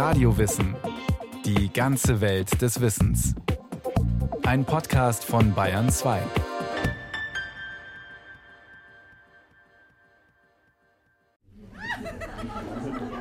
[0.00, 0.74] Radiowissen.
[1.44, 3.34] Die ganze Welt des Wissens.
[4.44, 6.22] Ein Podcast von Bayern 2.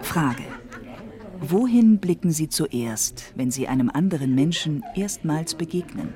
[0.02, 0.44] Frage.
[1.42, 6.14] Wohin blicken Sie zuerst, wenn Sie einem anderen Menschen erstmals begegnen?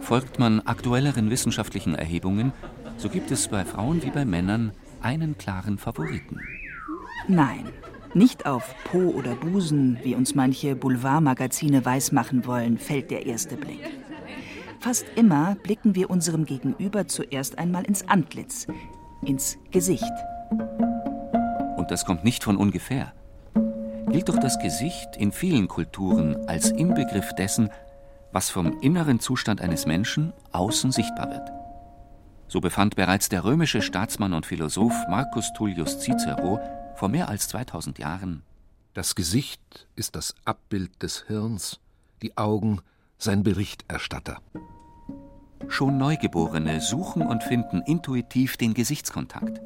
[0.00, 2.52] Folgt man aktuelleren wissenschaftlichen Erhebungen,
[2.98, 6.38] so gibt es bei Frauen wie bei Männern einen klaren Favoriten.
[7.28, 7.64] Nein,
[8.14, 13.80] nicht auf Po oder Busen, wie uns manche Boulevardmagazine weismachen wollen, fällt der erste Blick.
[14.80, 18.66] Fast immer blicken wir unserem Gegenüber zuerst einmal ins Antlitz,
[19.24, 20.12] ins Gesicht.
[21.76, 23.12] Und das kommt nicht von ungefähr.
[24.10, 27.70] Gilt doch das Gesicht in vielen Kulturen als Inbegriff dessen,
[28.32, 31.52] was vom inneren Zustand eines Menschen außen sichtbar wird.
[32.48, 36.58] So befand bereits der römische Staatsmann und Philosoph Marcus Tullius Cicero
[37.00, 38.42] vor mehr als 2000 Jahren.
[38.92, 41.80] Das Gesicht ist das Abbild des Hirns,
[42.20, 42.82] die Augen
[43.16, 44.42] sein Berichterstatter.
[45.68, 49.62] Schon Neugeborene suchen und finden intuitiv den Gesichtskontakt.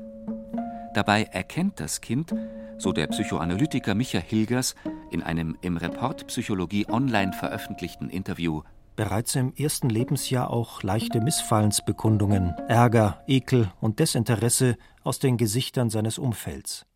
[0.95, 2.33] Dabei erkennt das Kind,
[2.79, 4.77] so der Psychoanalytiker Micha Hilgers
[5.11, 8.63] in einem im Report Psychologie Online veröffentlichten Interview,
[8.95, 16.17] bereits im ersten Lebensjahr auch leichte Missfallensbekundungen, Ärger, Ekel und Desinteresse aus den Gesichtern seines
[16.17, 16.87] Umfelds.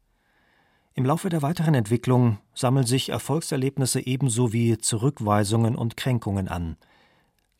[0.98, 6.76] Im Laufe der weiteren Entwicklung sammeln sich Erfolgserlebnisse ebenso wie Zurückweisungen und Kränkungen an.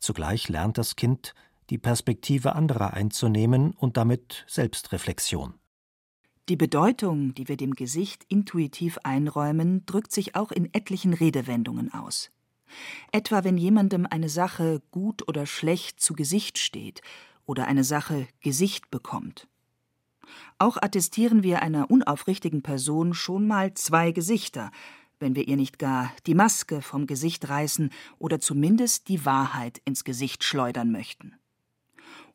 [0.00, 1.36] Zugleich lernt das Kind,
[1.70, 5.55] die Perspektive anderer einzunehmen und damit Selbstreflexion.
[6.48, 12.33] Die Bedeutung, die wir dem Gesicht intuitiv einräumen, drückt sich auch in etlichen Redewendungen aus.
[13.12, 17.02] Etwa wenn jemandem eine Sache gut oder schlecht zu Gesicht steht
[17.47, 19.47] oder eine Sache Gesicht bekommt.
[20.59, 24.70] Auch attestieren wir einer unaufrichtigen Person schon mal zwei Gesichter,
[25.20, 30.05] wenn wir ihr nicht gar die Maske vom Gesicht reißen oder zumindest die Wahrheit ins
[30.05, 31.35] Gesicht schleudern möchten.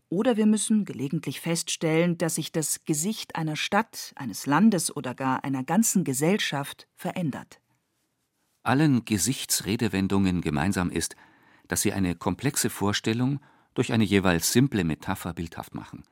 [0.10, 5.44] Oder wir müssen gelegentlich feststellen, dass sich das Gesicht einer Stadt, eines Landes oder gar
[5.44, 7.60] einer ganzen Gesellschaft verändert.
[8.62, 11.16] Allen Gesichtsredewendungen gemeinsam ist,
[11.68, 13.40] dass sie eine komplexe Vorstellung
[13.74, 16.04] durch eine jeweils simple Metapher bildhaft machen.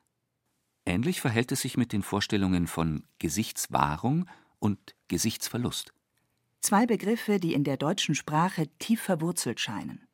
[0.85, 4.27] Ähnlich verhält es sich mit den Vorstellungen von Gesichtswahrung
[4.59, 5.93] und Gesichtsverlust.
[6.59, 10.07] Zwei Begriffe, die in der deutschen Sprache tief verwurzelt scheinen.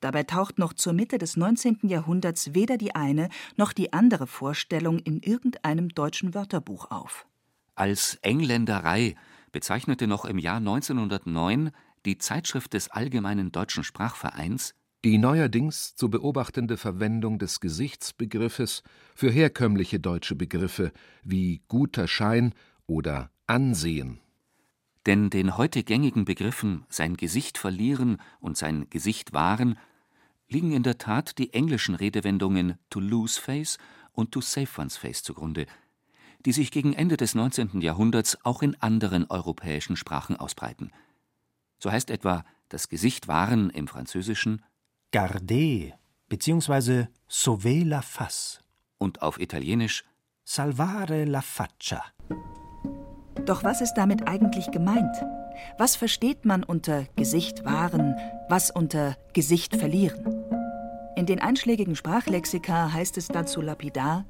[0.00, 1.80] Dabei taucht noch zur Mitte des 19.
[1.84, 7.26] Jahrhunderts weder die eine noch die andere Vorstellung in irgendeinem deutschen Wörterbuch auf.
[7.74, 9.14] Als Engländerei
[9.52, 11.70] bezeichnete noch im Jahr 1909
[12.04, 14.74] die Zeitschrift des Allgemeinen Deutschen Sprachvereins
[15.04, 18.82] die neuerdings zu beobachtende Verwendung des Gesichtsbegriffes
[19.14, 20.92] für herkömmliche deutsche Begriffe
[21.24, 22.54] wie guter Schein
[22.86, 24.20] oder Ansehen.
[25.06, 29.76] Denn den heute gängigen Begriffen sein Gesicht verlieren und sein Gesicht wahren
[30.48, 33.78] liegen in der Tat die englischen Redewendungen to lose face
[34.12, 35.66] und to save one's face zugrunde,
[36.46, 37.80] die sich gegen Ende des 19.
[37.80, 40.92] Jahrhunderts auch in anderen europäischen Sprachen ausbreiten.
[41.78, 44.62] So heißt etwa das Gesicht wahren im Französischen
[45.12, 45.92] garder
[46.28, 47.06] bzw.
[47.28, 48.60] sauver la face
[48.98, 50.04] und auf Italienisch
[50.44, 52.02] salvare la faccia.
[53.44, 55.14] Doch was ist damit eigentlich gemeint?
[55.78, 58.16] Was versteht man unter Gesicht wahren,
[58.48, 60.44] was unter Gesicht verlieren?
[61.16, 64.24] In den einschlägigen Sprachlexika heißt es dazu lapidar: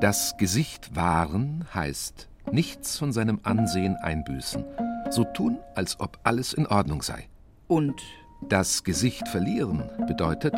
[0.00, 4.64] Das Gesicht wahren heißt nichts von seinem Ansehen einbüßen,
[5.10, 7.28] so tun, als ob alles in Ordnung sei.
[7.68, 8.02] Und
[8.42, 10.54] das Gesicht verlieren bedeutet,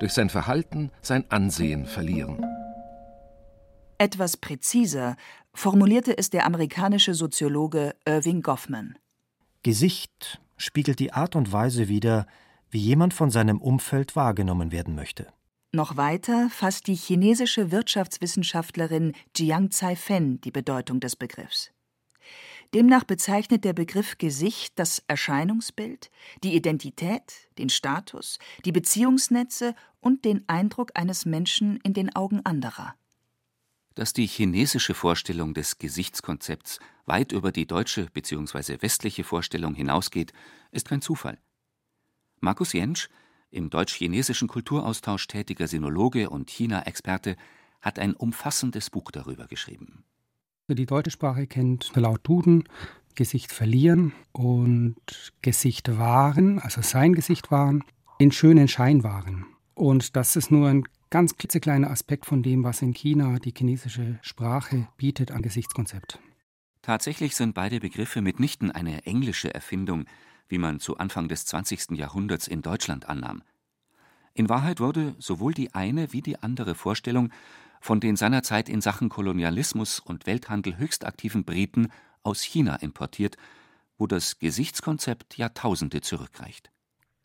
[0.00, 2.44] durch sein Verhalten sein Ansehen verlieren.
[3.98, 5.16] Etwas präziser
[5.54, 8.98] formulierte es der amerikanische Soziologe Irving Goffman.
[9.62, 12.26] Gesicht spiegelt die Art und Weise wider,
[12.70, 15.28] wie jemand von seinem Umfeld wahrgenommen werden möchte.
[15.72, 21.73] Noch weiter fasst die chinesische Wirtschaftswissenschaftlerin Jiang Tsai-Fen die Bedeutung des Begriffs.
[22.74, 26.10] Demnach bezeichnet der Begriff Gesicht das Erscheinungsbild,
[26.42, 32.96] die Identität, den Status, die Beziehungsnetze und den Eindruck eines Menschen in den Augen anderer.
[33.94, 38.82] Dass die chinesische Vorstellung des Gesichtskonzepts weit über die deutsche bzw.
[38.82, 40.32] westliche Vorstellung hinausgeht,
[40.72, 41.38] ist kein Zufall.
[42.40, 43.08] Markus Jentsch,
[43.52, 47.36] im deutsch-chinesischen Kulturaustausch tätiger Sinologe und China-Experte,
[47.80, 50.04] hat ein umfassendes Buch darüber geschrieben.
[50.68, 52.64] Die deutsche Sprache kennt laut Duden
[53.14, 54.96] Gesicht verlieren und
[55.42, 57.84] Gesicht wahren, also sein Gesicht wahren,
[58.18, 59.44] in schönen Schein wahren.
[59.74, 64.18] Und das ist nur ein ganz klitzekleiner Aspekt von dem, was in China die chinesische
[64.22, 66.18] Sprache bietet an Gesichtskonzept.
[66.80, 70.06] Tatsächlich sind beide Begriffe mitnichten eine englische Erfindung,
[70.48, 71.90] wie man zu Anfang des 20.
[71.90, 73.42] Jahrhunderts in Deutschland annahm.
[74.32, 77.30] In Wahrheit wurde sowohl die eine wie die andere Vorstellung
[77.84, 81.88] von den seinerzeit in Sachen Kolonialismus und Welthandel höchst aktiven Briten
[82.22, 83.36] aus China importiert,
[83.98, 86.70] wo das Gesichtskonzept Jahrtausende zurückreicht.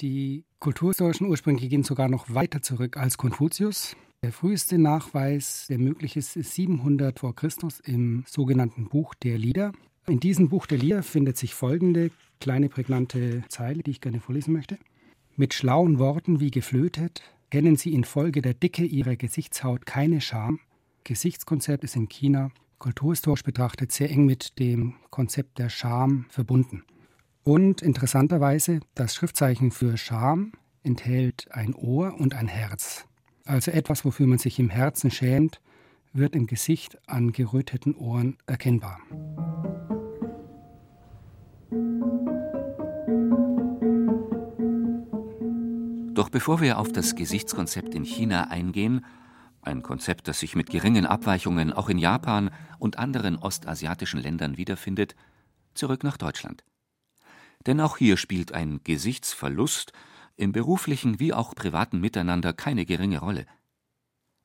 [0.01, 3.95] Die kulturhistorischen Ursprünge gehen sogar noch weiter zurück als Konfuzius.
[4.21, 9.71] Der früheste Nachweis, der möglich ist, ist 700 vor Christus im sogenannten Buch der Lieder.
[10.07, 14.51] In diesem Buch der Lieder findet sich folgende kleine prägnante Zeile, die ich gerne vorlesen
[14.51, 14.77] möchte.
[15.37, 20.59] Mit schlauen Worten wie geflötet kennen sie infolge der Dicke ihrer Gesichtshaut keine Scham.
[21.03, 26.83] Gesichtskonzept ist in China kulturhistorisch betrachtet sehr eng mit dem Konzept der Scham verbunden.
[27.43, 30.53] Und interessanterweise, das Schriftzeichen für Scham
[30.83, 33.05] enthält ein Ohr und ein Herz.
[33.45, 35.61] Also etwas, wofür man sich im Herzen schämt,
[36.13, 38.99] wird im Gesicht an geröteten Ohren erkennbar.
[46.19, 49.05] Doch bevor wir auf das Gesichtskonzept in China eingehen,
[49.61, 55.15] ein Konzept, das sich mit geringen Abweichungen auch in Japan und anderen ostasiatischen Ländern wiederfindet,
[55.75, 56.65] zurück nach Deutschland.
[57.65, 59.93] Denn auch hier spielt ein Gesichtsverlust
[60.35, 63.45] im beruflichen wie auch privaten Miteinander keine geringe Rolle.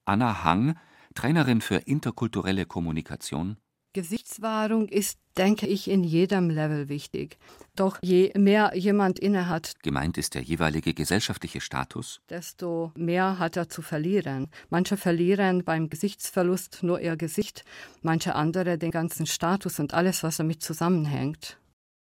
[0.04, 0.78] Anna Hang,
[1.16, 3.56] Trainerin für interkulturelle Kommunikation.
[3.94, 7.38] Gesichtswahrung ist, denke ich, in jedem Level wichtig.
[7.76, 13.68] Doch je mehr jemand innehat, gemeint ist der jeweilige gesellschaftliche Status, desto mehr hat er
[13.68, 14.48] zu verlieren.
[14.68, 17.64] Manche verlieren beim Gesichtsverlust nur ihr Gesicht,
[18.02, 21.58] manche andere den ganzen Status und alles, was damit zusammenhängt.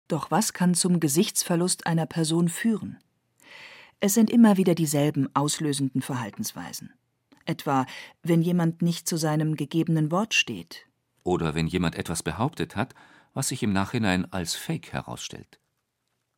[0.07, 2.97] Doch was kann zum Gesichtsverlust einer Person führen?
[3.99, 6.91] Es sind immer wieder dieselben auslösenden Verhaltensweisen.
[7.45, 7.85] Etwa,
[8.23, 10.87] wenn jemand nicht zu seinem gegebenen Wort steht.
[11.23, 12.93] Oder wenn jemand etwas behauptet hat,
[13.33, 15.59] was sich im Nachhinein als Fake herausstellt.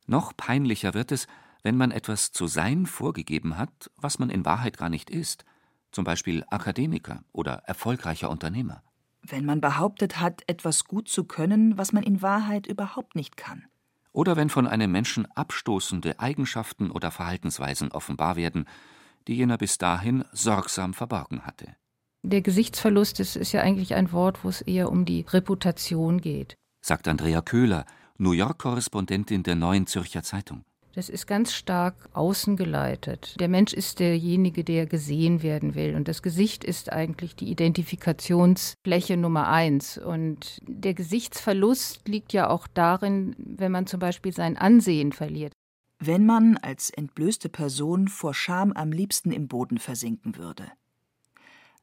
[0.06, 1.26] Noch peinlicher wird es,
[1.62, 5.44] wenn man etwas zu sein vorgegeben hat, was man in Wahrheit gar nicht ist,
[5.90, 8.82] zum Beispiel Akademiker oder erfolgreicher Unternehmer
[9.30, 13.64] wenn man behauptet hat, etwas gut zu können, was man in Wahrheit überhaupt nicht kann.
[14.12, 18.66] Oder wenn von einem Menschen abstoßende Eigenschaften oder Verhaltensweisen offenbar werden,
[19.28, 21.76] die jener bis dahin sorgsam verborgen hatte.
[22.26, 26.56] Der Gesichtsverlust ist, ist ja eigentlich ein Wort, wo es eher um die Reputation geht.
[26.84, 27.86] Sagt Andrea Köhler,
[28.18, 30.64] New York-Korrespondentin der Neuen Zürcher Zeitung.
[30.96, 33.36] Das ist ganz stark außen geleitet.
[33.38, 35.94] Der Mensch ist derjenige, der gesehen werden will.
[35.94, 39.96] Und das Gesicht ist eigentlich die Identifikationsfläche Nummer eins.
[39.96, 45.52] Und der Gesichtsverlust liegt ja auch darin, wenn man zum Beispiel sein Ansehen verliert.
[46.00, 50.72] Wenn man als entblößte Person vor Scham am liebsten im Boden versinken würde.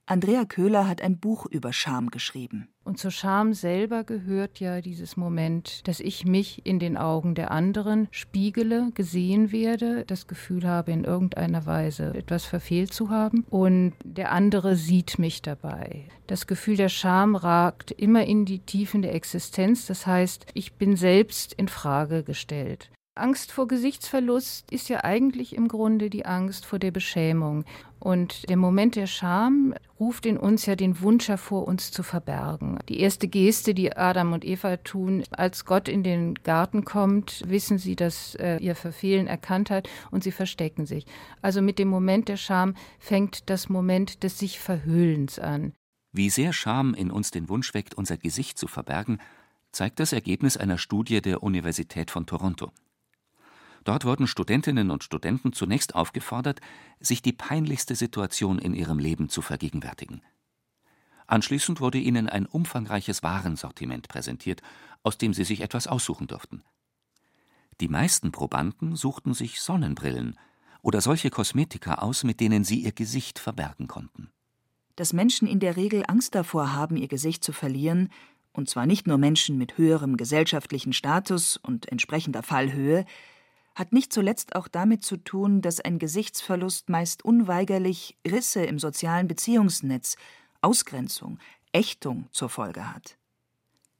[0.06, 2.68] Andrea Köhler hat ein Buch über Scham geschrieben.
[2.84, 7.52] Und zur Scham selber gehört ja dieses Moment, dass ich mich in den Augen der
[7.52, 13.94] anderen spiegele, gesehen werde, das Gefühl habe, in irgendeiner Weise etwas verfehlt zu haben und
[14.04, 16.10] der andere sieht mich dabei.
[16.28, 20.98] Das Gefühl der Scham ragt immer in die Tiefen der Existenz, das heißt, ich bin
[20.98, 22.92] selbst in Frage gestellt.
[23.16, 27.64] Angst vor Gesichtsverlust ist ja eigentlich im Grunde die Angst vor der Beschämung.
[28.00, 32.80] Und der Moment der Scham ruft in uns ja den Wunsch hervor, uns zu verbergen.
[32.90, 37.78] Die erste Geste, die Adam und Eva tun, als Gott in den Garten kommt, wissen
[37.78, 41.06] sie, dass er ihr Verfehlen erkannt hat und sie verstecken sich.
[41.44, 45.74] Also mit dem Moment der Scham fängt das Moment des sich Verhüllens an.
[46.12, 49.20] Wie sehr Scham in uns den Wunsch weckt, unser Gesicht zu verbergen,
[49.72, 52.72] zeigt das Ergebnis einer Studie der Universität von Toronto.
[53.84, 56.62] Dort wurden Studentinnen und Studenten zunächst aufgefordert,
[57.00, 60.22] sich die peinlichste Situation in ihrem Leben zu vergegenwärtigen.
[61.28, 64.62] Anschließend wurde ihnen ein umfangreiches Warensortiment präsentiert,
[65.04, 66.64] aus dem sie sich etwas aussuchen durften.
[67.82, 70.38] Die meisten Probanden suchten sich Sonnenbrillen
[70.82, 74.30] oder solche Kosmetika aus, mit denen sie ihr Gesicht verbergen konnten.
[74.96, 78.10] Dass Menschen in der Regel Angst davor haben, ihr Gesicht zu verlieren,
[78.52, 83.06] und zwar nicht nur Menschen mit höherem gesellschaftlichen Status und entsprechender Fallhöhe,
[83.76, 89.28] hat nicht zuletzt auch damit zu tun, dass ein Gesichtsverlust meist unweigerlich Risse im sozialen
[89.28, 90.16] Beziehungsnetz,
[90.62, 91.40] Ausgrenzung,
[91.72, 93.18] Ächtung zur Folge hat.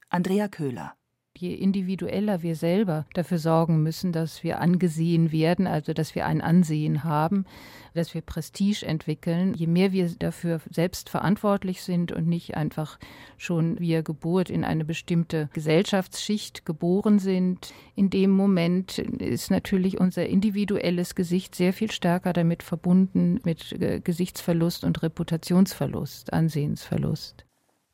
[0.08, 0.94] Andrea Köhler
[1.36, 6.40] je individueller wir selber dafür sorgen müssen, dass wir angesehen werden, also dass wir ein
[6.40, 7.44] Ansehen haben,
[7.92, 12.98] dass wir Prestige entwickeln, je mehr wir dafür selbst verantwortlich sind und nicht einfach
[13.36, 20.26] schon via Geburt in eine bestimmte Gesellschaftsschicht geboren sind, in dem Moment ist natürlich unser
[20.26, 27.44] individuelles Gesicht sehr viel stärker damit verbunden mit Gesichtsverlust und Reputationsverlust, Ansehensverlust.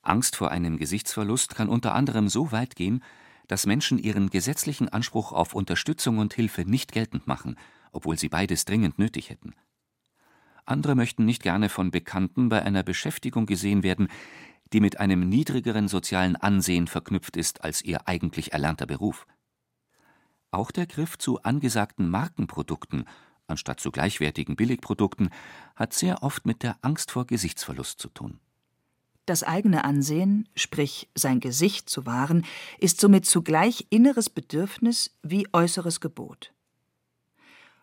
[0.02, 3.02] Angst vor einem Gesichtsverlust kann unter anderem so weit gehen,
[3.50, 7.56] dass Menschen ihren gesetzlichen Anspruch auf Unterstützung und Hilfe nicht geltend machen,
[7.90, 9.54] obwohl sie beides dringend nötig hätten.
[10.64, 14.06] Andere möchten nicht gerne von Bekannten bei einer Beschäftigung gesehen werden,
[14.72, 19.26] die mit einem niedrigeren sozialen Ansehen verknüpft ist als ihr eigentlich erlernter Beruf.
[20.52, 23.04] Auch der Griff zu angesagten Markenprodukten
[23.48, 25.30] anstatt zu gleichwertigen Billigprodukten
[25.74, 28.38] hat sehr oft mit der Angst vor Gesichtsverlust zu tun.
[29.30, 32.44] Das eigene Ansehen, sprich sein Gesicht zu wahren,
[32.80, 36.52] ist somit zugleich inneres Bedürfnis wie äußeres Gebot.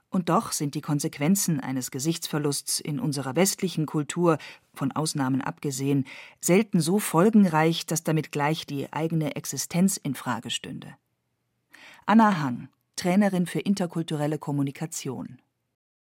[0.10, 4.40] Und doch sind die Konsequenzen eines Gesichtsverlusts in unserer westlichen Kultur,
[4.74, 6.06] von Ausnahmen abgesehen,
[6.42, 10.98] selten so folgenreich, dass damit gleich die eigene Existenz in Frage stünde.
[12.06, 15.40] Anna Hang, Trainerin für interkulturelle Kommunikation.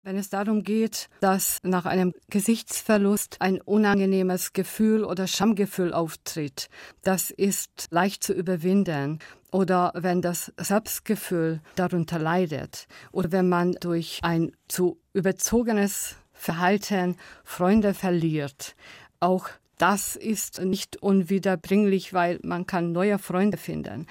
[0.08, 6.70] Wenn es darum geht, dass nach einem Gesichtsverlust ein unangenehmes Gefühl oder Schamgefühl auftritt,
[7.02, 9.20] das ist leicht zu überwinden.
[9.52, 12.88] Oder wenn das Selbstgefühl darunter leidet.
[13.12, 18.78] Oder wenn man durch ein zu überzogenes Verhalten Freunde verliert.
[19.20, 24.08] Auch das ist nicht unwiederbringlich, weil man kann neue Freunde finden.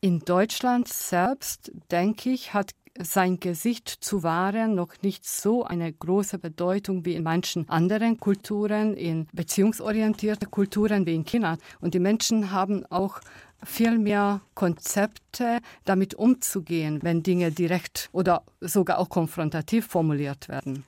[0.00, 2.70] In Deutschland selbst, denke ich, hat
[3.02, 8.94] sein Gesicht zu wahren noch nicht so eine große Bedeutung wie in manchen anderen Kulturen,
[8.94, 11.56] in beziehungsorientierte Kulturen wie in China.
[11.80, 13.20] Und die Menschen haben auch
[13.62, 20.84] viel mehr Konzepte, damit umzugehen, wenn Dinge direkt oder sogar auch konfrontativ formuliert werden.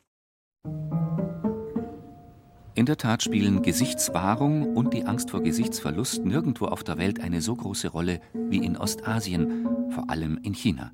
[2.75, 7.43] In der Tat spielen Gesichtswahrung und die Angst vor Gesichtsverlust nirgendwo auf der Welt eine
[7.43, 10.91] so große Rolle wie in Ostasien, vor allem in China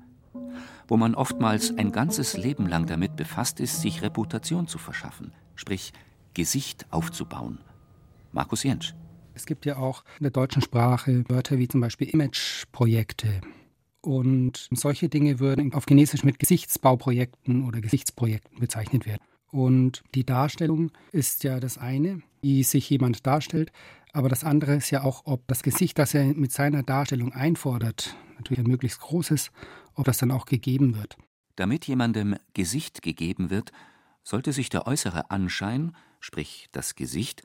[0.87, 5.93] wo man oftmals ein ganzes Leben lang damit befasst ist, sich Reputation zu verschaffen, sprich
[6.33, 7.59] Gesicht aufzubauen.
[8.31, 8.93] Markus Jentsch.
[9.33, 13.41] Es gibt ja auch in der deutschen Sprache Wörter wie zum Beispiel Imageprojekte.
[14.01, 19.21] Und solche Dinge würden auf Chinesisch mit Gesichtsbauprojekten oder Gesichtsprojekten bezeichnet werden.
[19.51, 23.71] Und die Darstellung ist ja das eine, wie sich jemand darstellt,
[24.11, 28.15] aber das andere ist ja auch, ob das Gesicht, das er mit seiner Darstellung einfordert,
[28.37, 29.51] natürlich ein möglichst großes,
[29.99, 31.17] ob das dann auch gegeben wird.
[31.55, 33.71] Damit jemandem Gesicht gegeben wird,
[34.23, 37.43] sollte sich der äußere Anschein, sprich das Gesicht,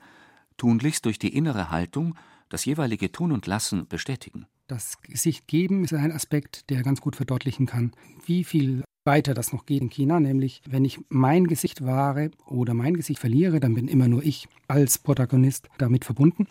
[0.57, 2.15] tunlichst durch die innere Haltung,
[2.47, 4.45] das jeweilige Tun und Lassen bestätigen.
[4.67, 7.91] Das Gesicht geben ist ein Aspekt, der ganz gut verdeutlichen kann,
[8.25, 12.73] wie viel weiter das noch geht in China, nämlich wenn ich mein Gesicht wahre oder
[12.73, 16.47] mein Gesicht verliere, dann bin immer nur ich als Protagonist damit verbunden.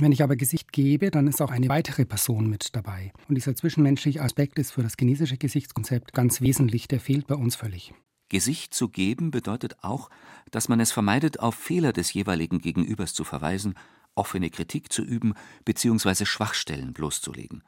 [0.00, 3.12] Wenn ich aber Gesicht gebe, dann ist auch eine weitere Person mit dabei.
[3.28, 7.56] Und dieser zwischenmenschliche Aspekt ist für das chinesische Gesichtskonzept ganz wesentlich, der fehlt bei uns
[7.56, 7.92] völlig.
[8.28, 10.08] Gesicht zu geben bedeutet auch,
[10.52, 13.74] dass man es vermeidet, auf Fehler des jeweiligen Gegenübers zu verweisen,
[14.14, 16.26] offene Kritik zu üben bzw.
[16.26, 17.64] Schwachstellen bloßzulegen,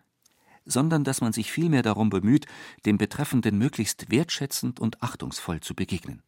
[0.65, 2.47] sondern dass man sich vielmehr darum bemüht,
[2.87, 6.23] dem Betreffenden möglichst wertschätzend und achtungsvoll zu begegnen.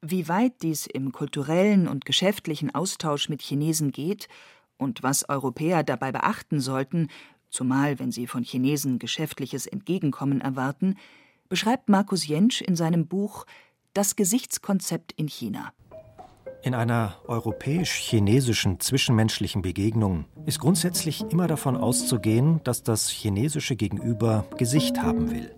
[0.00, 4.28] Wie weit dies im kulturellen und geschäftlichen Austausch mit Chinesen geht,
[4.78, 7.08] und was Europäer dabei beachten sollten,
[7.50, 10.96] zumal wenn sie von Chinesen geschäftliches Entgegenkommen erwarten,
[11.48, 13.44] beschreibt Markus Jentsch in seinem Buch
[13.92, 15.72] Das Gesichtskonzept in China.
[16.62, 25.00] In einer europäisch-chinesischen zwischenmenschlichen Begegnung ist grundsätzlich immer davon auszugehen, dass das chinesische Gegenüber Gesicht
[25.00, 25.54] haben will.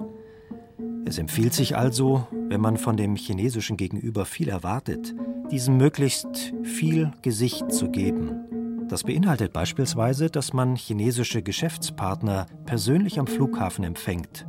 [1.07, 5.15] Es empfiehlt sich also, wenn man von dem chinesischen Gegenüber viel erwartet,
[5.51, 8.60] diesem möglichst viel Gesicht zu geben
[8.91, 14.47] das beinhaltet beispielsweise, dass man chinesische Geschäftspartner persönlich am Flughafen empfängt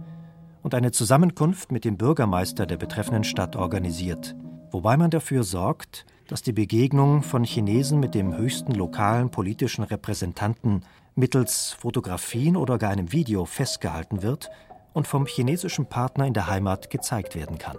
[0.64, 4.36] und eine Zusammenkunft mit dem Bürgermeister der betreffenden Stadt organisiert,
[4.72, 10.86] wobei man dafür sorgt, dass die Begegnung von Chinesen mit dem höchsten lokalen politischen Repräsentanten
[11.14, 14.50] mittels Fotografien oder gar einem Video festgehalten wird
[14.94, 17.78] und vom chinesischen Partner in der Heimat gezeigt werden kann.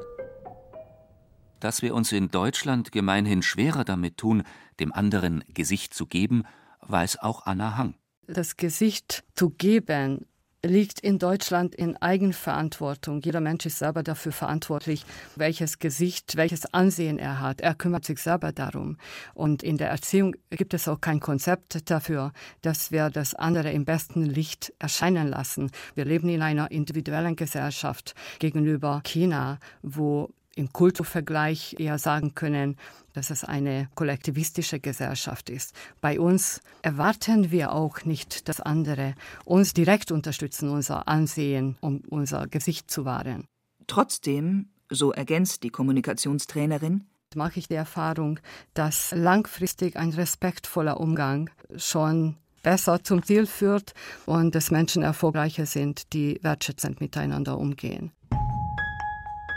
[1.62, 4.42] Dass wir uns in Deutschland gemeinhin schwerer damit tun,
[4.80, 6.42] dem anderen Gesicht zu geben,
[6.80, 7.94] weiß auch Anna Hang.
[8.26, 10.26] Das Gesicht zu geben
[10.64, 13.20] liegt in Deutschland in Eigenverantwortung.
[13.20, 17.60] Jeder Mensch ist selber dafür verantwortlich, welches Gesicht, welches Ansehen er hat.
[17.60, 18.96] Er kümmert sich selber darum.
[19.32, 23.84] Und in der Erziehung gibt es auch kein Konzept dafür, dass wir das andere im
[23.84, 25.70] besten Licht erscheinen lassen.
[25.94, 32.76] Wir leben in einer individuellen Gesellschaft gegenüber China, wo im Kulturvergleich eher sagen können,
[33.12, 35.74] dass es eine kollektivistische Gesellschaft ist.
[36.00, 42.46] Bei uns erwarten wir auch nicht, dass andere uns direkt unterstützen, unser Ansehen, um unser
[42.48, 43.46] Gesicht zu wahren.
[43.86, 47.04] Trotzdem, so ergänzt die Kommunikationstrainerin,
[47.34, 48.38] mache ich die Erfahrung,
[48.74, 53.94] dass langfristig ein respektvoller Umgang schon besser zum Ziel führt
[54.26, 58.12] und dass Menschen erfolgreicher sind, die wertschätzend miteinander umgehen.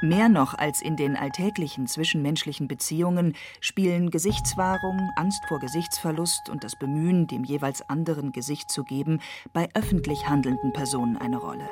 [0.06, 6.78] Mehr noch als in den alltäglichen zwischenmenschlichen Beziehungen spielen Gesichtswahrung, Angst vor Gesichtsverlust und das
[6.78, 9.20] Bemühen, dem jeweils anderen Gesicht zu geben,
[9.52, 11.68] bei öffentlich handelnden Personen eine Rolle.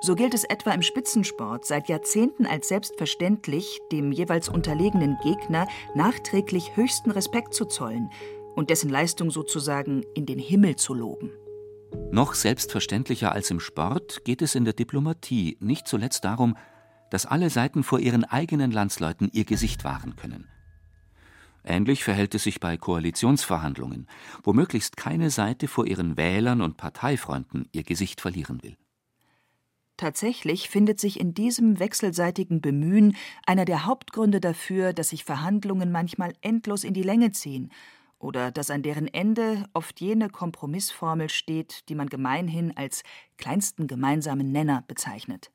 [0.00, 6.74] So gilt es etwa im Spitzensport seit Jahrzehnten als selbstverständlich, dem jeweils unterlegenen Gegner nachträglich
[6.74, 8.10] höchsten Respekt zu zollen
[8.56, 11.30] und dessen Leistung sozusagen in den Himmel zu loben.
[12.10, 16.56] Noch selbstverständlicher als im Sport geht es in der Diplomatie nicht zuletzt darum,
[17.10, 20.48] dass alle Seiten vor ihren eigenen Landsleuten ihr Gesicht wahren können.
[21.62, 24.06] Ähnlich verhält es sich bei Koalitionsverhandlungen,
[24.42, 28.76] wo möglichst keine Seite vor ihren Wählern und Parteifreunden ihr Gesicht verlieren will.
[29.98, 33.14] Tatsächlich findet sich in diesem wechselseitigen Bemühen
[33.44, 37.70] einer der Hauptgründe dafür, dass sich Verhandlungen manchmal endlos in die Länge ziehen
[38.18, 43.02] oder dass an deren Ende oft jene Kompromissformel steht, die man gemeinhin als
[43.36, 45.50] kleinsten gemeinsamen Nenner bezeichnet.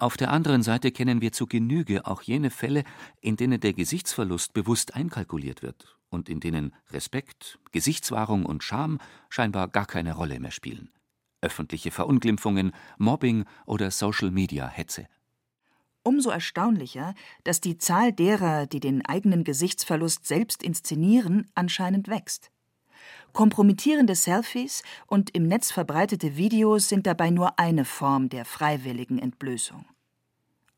[0.00, 2.84] Auf der anderen Seite kennen wir zu Genüge auch jene Fälle,
[3.20, 9.68] in denen der Gesichtsverlust bewusst einkalkuliert wird und in denen Respekt, Gesichtswahrung und Scham scheinbar
[9.68, 10.90] gar keine Rolle mehr spielen
[11.42, 15.06] öffentliche Verunglimpfungen, Mobbing oder Social-Media-Hetze.
[16.02, 17.14] Umso erstaunlicher,
[17.44, 22.50] dass die Zahl derer, die den eigenen Gesichtsverlust selbst inszenieren, anscheinend wächst.
[23.32, 29.84] Kompromittierende Selfies und im Netz verbreitete Videos sind dabei nur eine Form der freiwilligen Entblößung.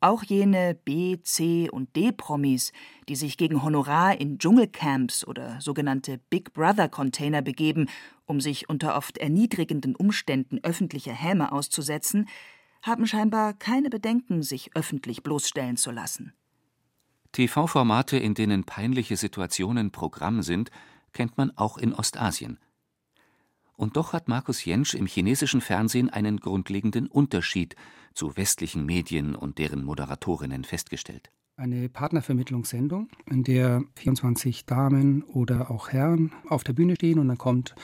[0.00, 2.72] Auch jene B, C und D-Promis,
[3.08, 7.88] die sich gegen Honorar in Dschungelcamps oder sogenannte Big Brother-Container begeben,
[8.26, 12.28] um sich unter oft erniedrigenden Umständen öffentlicher Häme auszusetzen,
[12.82, 16.32] haben scheinbar keine Bedenken, sich öffentlich bloßstellen zu lassen.
[17.30, 20.70] TV-Formate, in denen peinliche Situationen Programm sind,
[21.12, 22.58] kennt man auch in Ostasien.
[23.74, 27.74] Und doch hat Markus Jentsch im chinesischen Fernsehen einen grundlegenden Unterschied
[28.14, 31.30] zu westlichen Medien und deren Moderatorinnen festgestellt.
[31.56, 37.38] Eine Partnervermittlungssendung, in der 24 Damen oder auch Herren auf der Bühne stehen und dann
[37.38, 37.74] kommt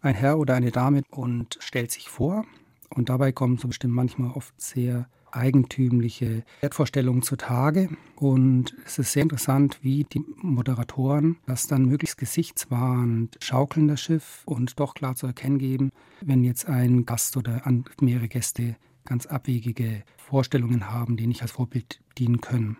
[0.00, 2.44] ein Herr oder eine Dame und stellt sich vor.
[2.88, 7.88] Und dabei kommen so bestimmt manchmal oft sehr eigentümliche Wertvorstellungen zutage.
[8.16, 14.42] Und es ist sehr interessant, wie die Moderatoren das dann möglichst gesichtswahrend schaukeln, das Schiff,
[14.46, 15.90] und doch klar zu erkennen geben,
[16.20, 17.62] wenn jetzt ein Gast oder
[18.00, 22.76] mehrere Gäste ganz abwegige Vorstellungen haben, die nicht als Vorbild dienen können.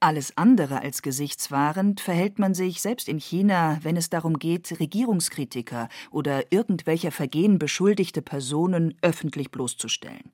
[0.00, 5.88] Alles andere als gesichtswahrend verhält man sich selbst in China, wenn es darum geht, Regierungskritiker
[6.12, 10.30] oder irgendwelcher Vergehen beschuldigte Personen öffentlich bloßzustellen.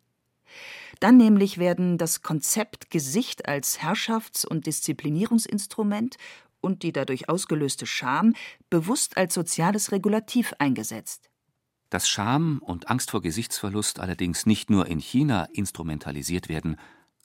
[1.00, 6.16] Dann nämlich werden das Konzept Gesicht als Herrschafts- und Disziplinierungsinstrument
[6.60, 8.34] und die dadurch ausgelöste Scham
[8.70, 11.28] bewusst als soziales Regulativ eingesetzt.
[11.90, 16.76] Dass Scham und Angst vor Gesichtsverlust allerdings nicht nur in China instrumentalisiert werden,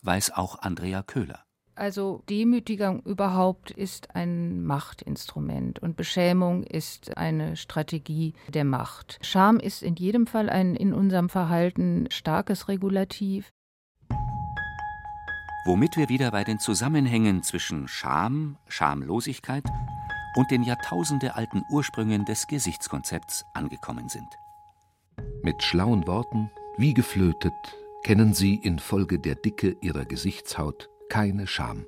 [0.02, 1.46] weiß auch Andrea Köhler.
[1.80, 9.18] Also Demütigung überhaupt ist ein Machtinstrument und Beschämung ist eine Strategie der Macht.
[9.22, 13.48] Scham ist in jedem Fall ein in unserem Verhalten starkes Regulativ.
[15.64, 19.64] Womit wir wieder bei den Zusammenhängen zwischen Scham, Schamlosigkeit
[20.36, 24.28] und den jahrtausendealten Ursprüngen des Gesichtskonzepts angekommen sind.
[25.44, 27.54] Mit schlauen Worten, wie geflötet,
[28.04, 31.88] kennen sie infolge der Dicke ihrer Gesichtshaut keine Scham.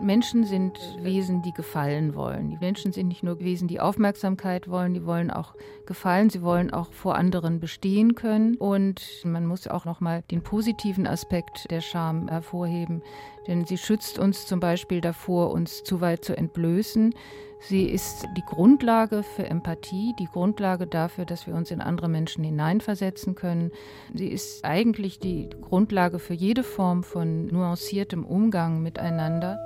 [0.00, 2.50] Menschen sind Wesen, die gefallen wollen.
[2.50, 5.54] Die Menschen sind nicht nur Wesen, die Aufmerksamkeit wollen, die wollen auch
[5.86, 8.56] gefallen, sie wollen auch vor anderen bestehen können.
[8.56, 13.02] Und man muss auch nochmal den positiven Aspekt der Scham hervorheben,
[13.46, 17.14] denn sie schützt uns zum Beispiel davor, uns zu weit zu entblößen.
[17.60, 22.44] Sie ist die Grundlage für Empathie, die Grundlage dafür, dass wir uns in andere Menschen
[22.44, 23.70] hineinversetzen können.
[24.12, 29.58] Sie ist eigentlich die Grundlage für jede Form von nuanciertem Umgang miteinander.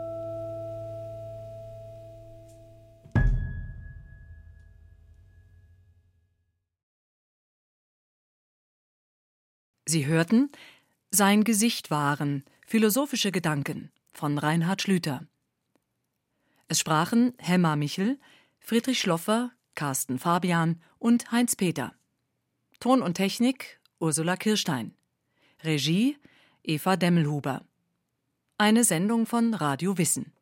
[9.88, 10.50] Sie hörten
[11.10, 15.26] Sein Gesicht wahren Philosophische Gedanken von Reinhard Schlüter.
[16.66, 18.20] Es sprachen Hemma Michel,
[18.60, 21.94] Friedrich Schloffer, Carsten Fabian und Heinz Peter.
[22.80, 24.94] Ton und Technik Ursula Kirstein.
[25.64, 26.18] Regie
[26.62, 27.64] Eva Demmelhuber.
[28.58, 30.34] Eine Sendung von Radio Wissen.